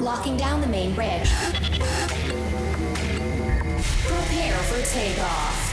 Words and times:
Locking 0.00 0.38
down 0.38 0.62
the 0.62 0.66
main 0.66 0.94
bridge. 0.94 1.30
Prepare 4.06 4.56
for 4.62 4.80
takeoff. 4.90 5.66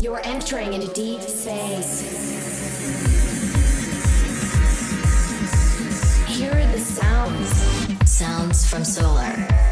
You're 0.00 0.20
entering 0.24 0.72
into 0.72 0.92
deep 0.92 1.22
space. 1.22 2.00
Here 6.26 6.50
are 6.50 6.72
the 6.72 6.80
sounds. 6.80 8.10
Sounds 8.10 8.68
from 8.68 8.84
solar. 8.84 9.63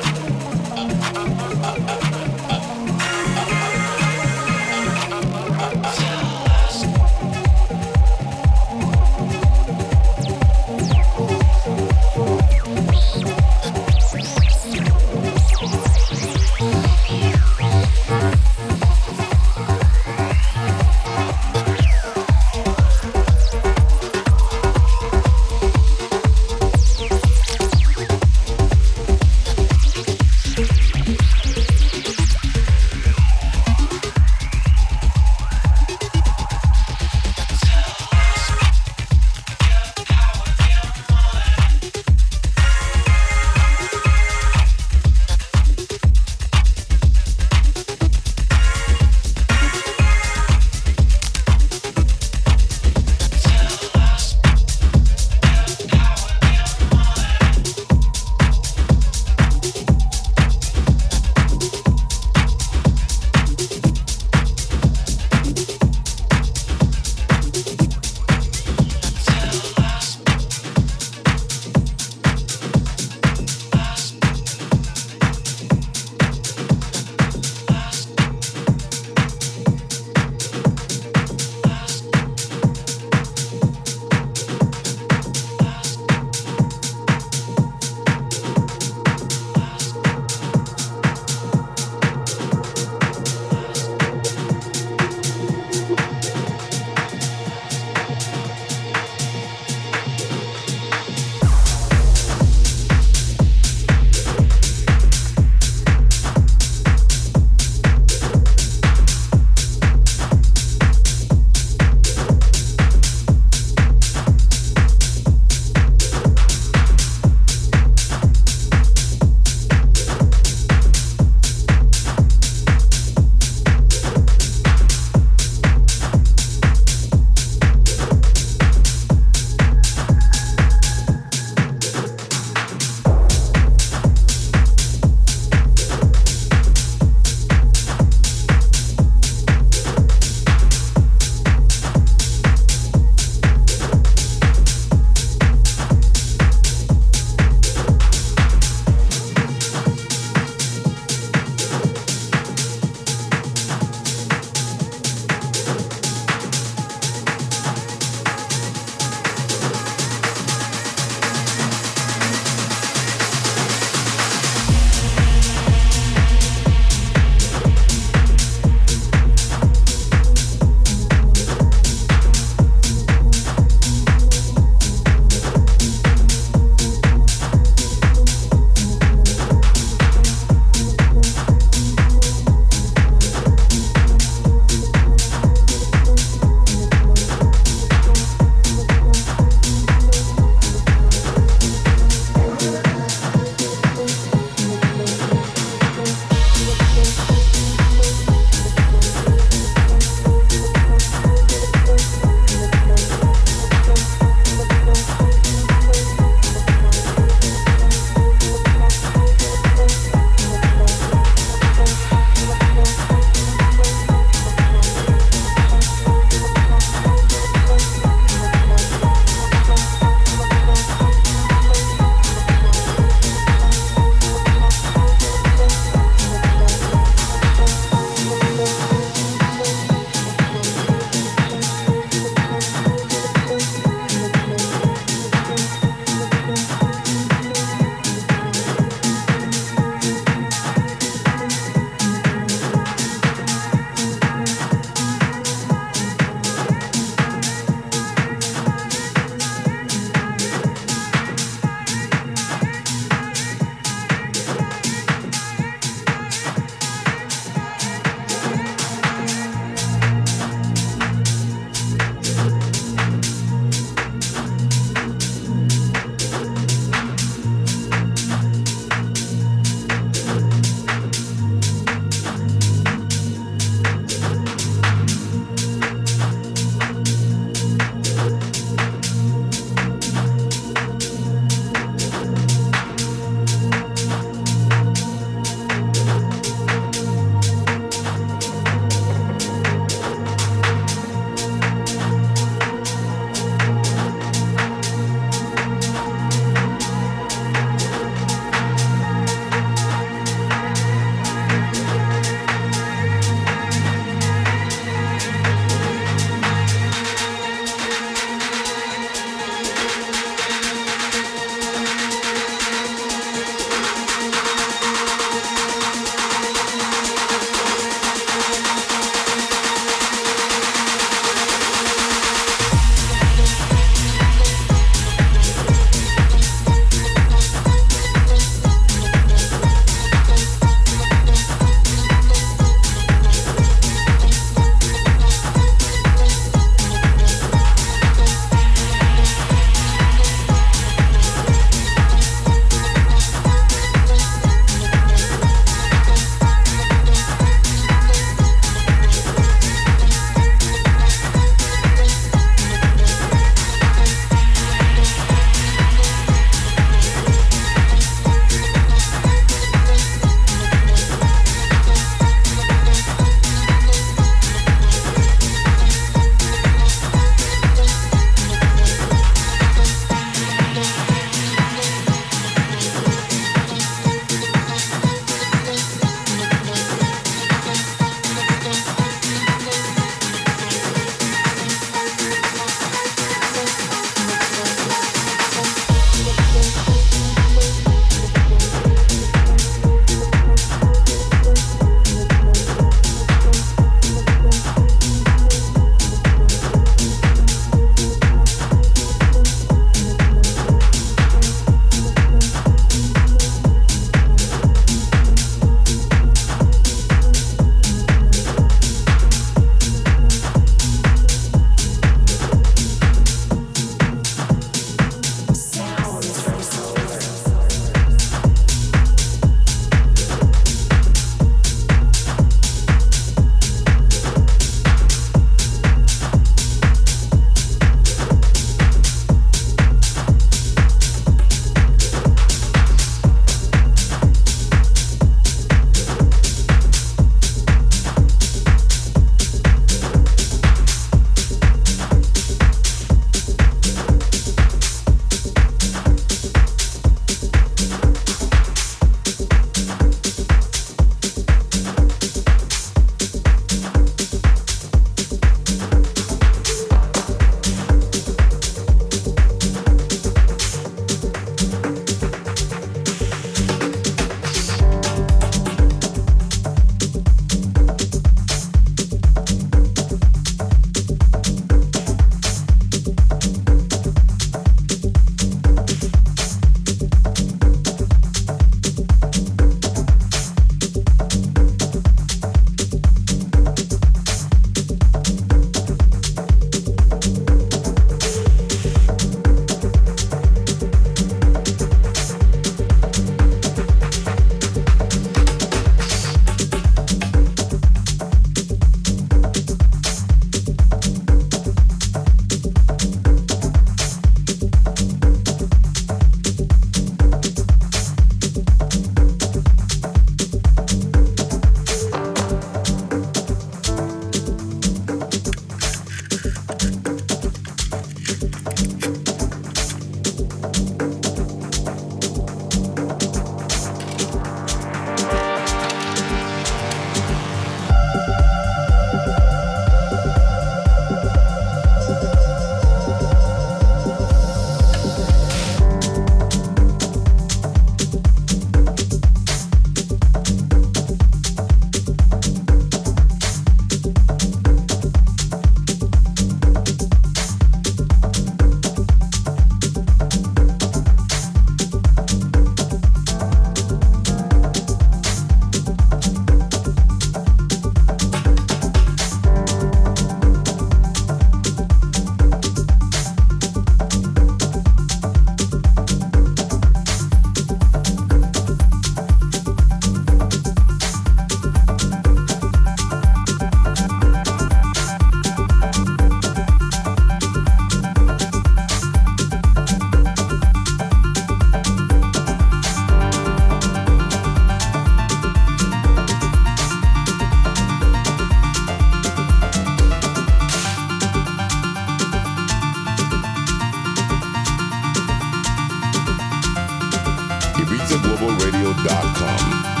beatsandglobalradio.com. 597.91 600.00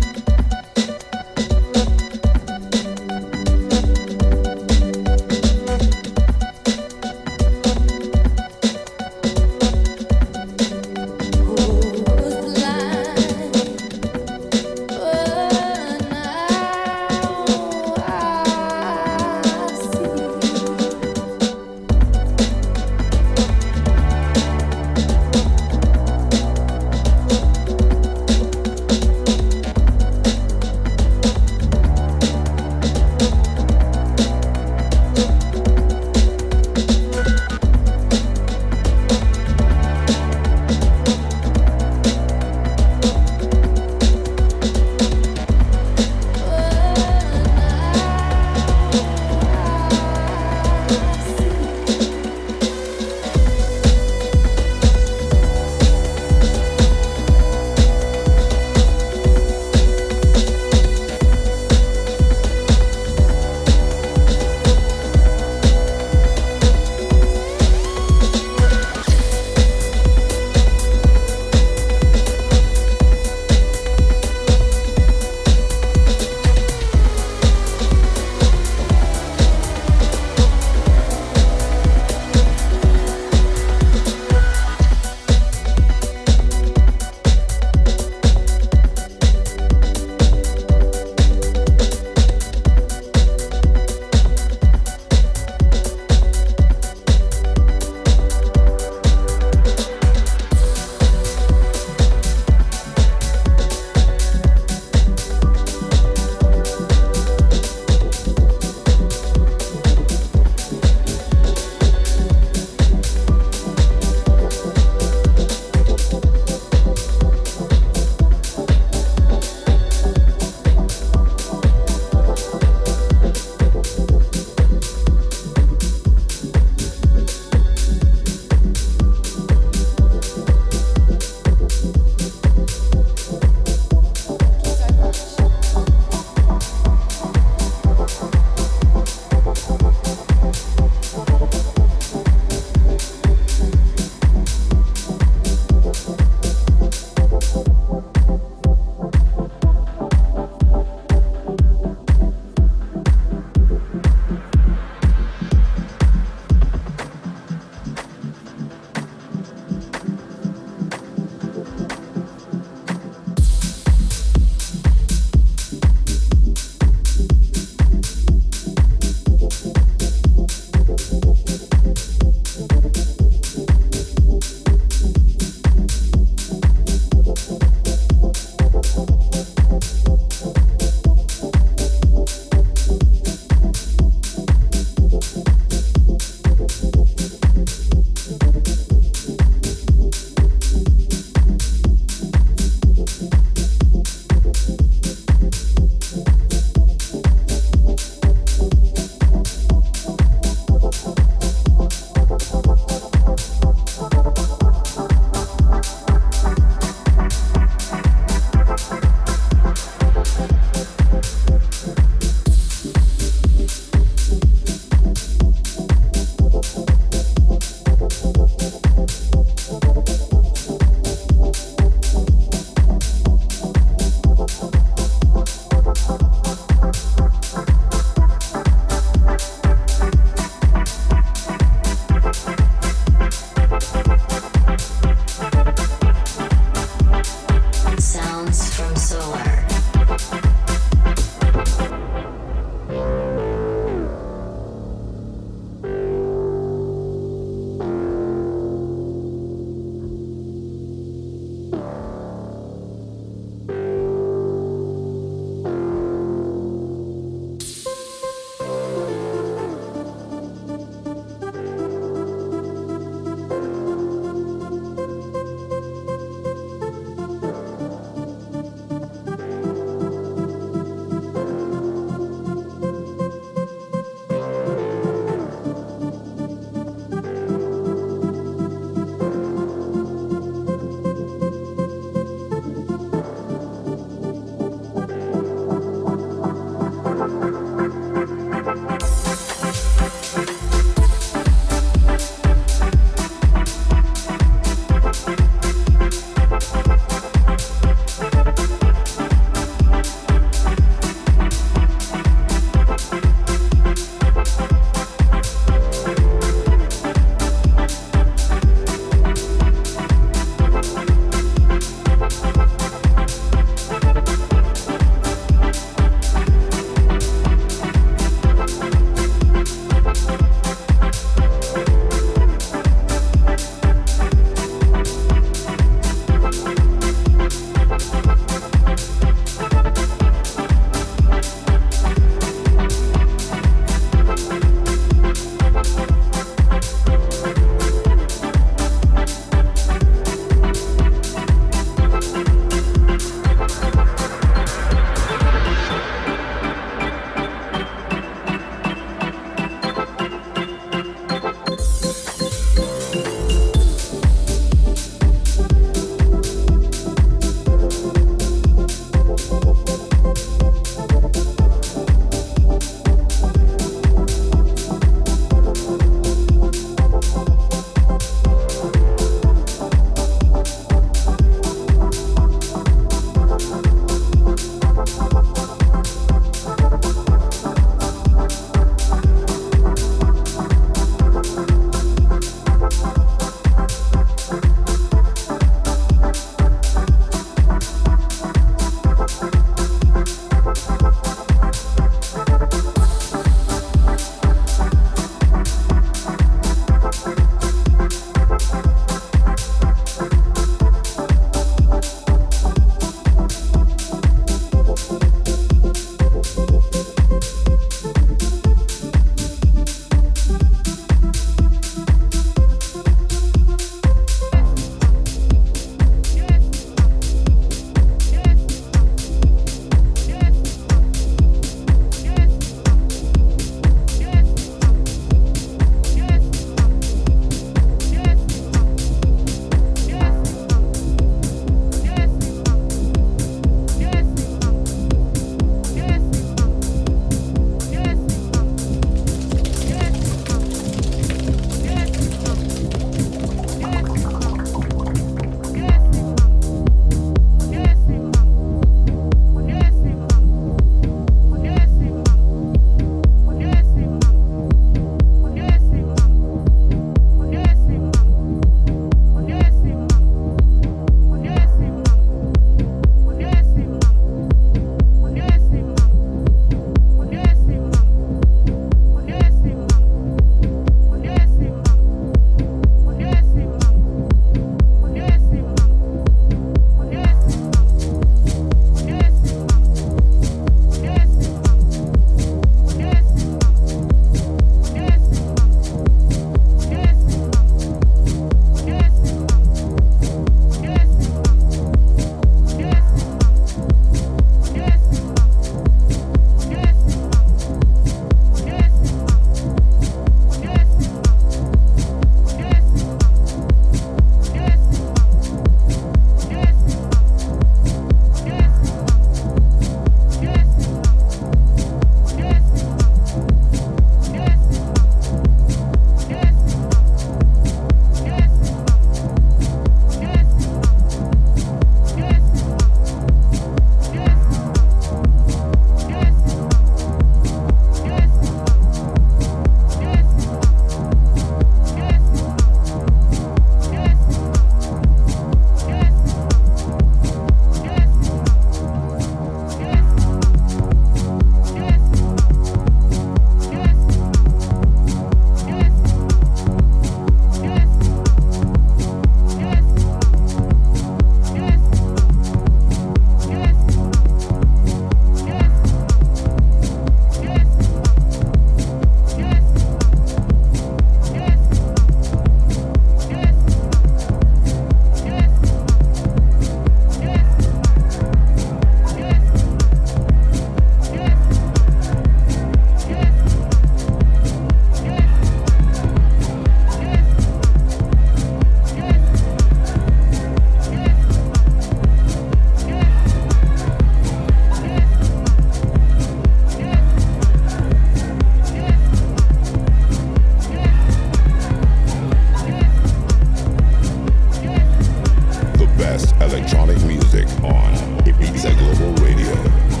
electronic 596.43 596.99
music 597.03 597.47
on 597.63 597.93
Ibiza 598.25 598.75
Global 598.77 599.13
Radio. 599.23 600.00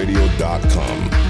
IbizaGlobalRadio.com. 0.00 1.29